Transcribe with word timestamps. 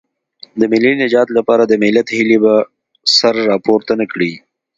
د 0.59 0.61
ملي 0.71 0.93
نجات 1.01 1.27
لپاره 1.37 1.63
د 1.65 1.73
ملت 1.83 2.07
هیلې 2.17 2.37
به 2.43 2.53
سر 3.17 3.35
راپورته 3.51 3.93
نه 4.01 4.05
کړي. 4.11 4.33